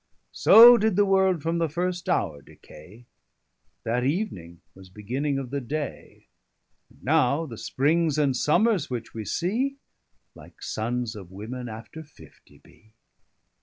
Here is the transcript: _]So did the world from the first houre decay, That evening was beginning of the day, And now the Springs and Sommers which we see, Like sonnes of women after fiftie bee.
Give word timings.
_]So 0.31 0.77
did 0.79 0.95
the 0.95 1.05
world 1.05 1.43
from 1.43 1.59
the 1.59 1.69
first 1.69 2.07
houre 2.09 2.41
decay, 2.41 3.05
That 3.83 4.03
evening 4.03 4.61
was 4.73 4.89
beginning 4.89 5.37
of 5.37 5.51
the 5.51 5.61
day, 5.61 6.25
And 6.89 7.03
now 7.03 7.45
the 7.45 7.55
Springs 7.59 8.17
and 8.17 8.35
Sommers 8.35 8.89
which 8.89 9.13
we 9.13 9.25
see, 9.25 9.77
Like 10.33 10.59
sonnes 10.59 11.15
of 11.15 11.29
women 11.29 11.69
after 11.69 12.01
fiftie 12.01 12.63
bee. 12.63 12.93